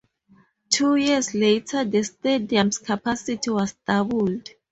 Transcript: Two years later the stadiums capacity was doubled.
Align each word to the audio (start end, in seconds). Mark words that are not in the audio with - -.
Two 0.71 0.95
years 0.95 1.35
later 1.35 1.85
the 1.85 1.99
stadiums 1.99 2.83
capacity 2.83 3.51
was 3.51 3.75
doubled. 3.85 4.49